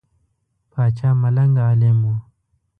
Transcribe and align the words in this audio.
پاچا 0.71 1.09
ملنګ 1.21 1.53
عالم 1.65 1.97
وو. 2.05 2.15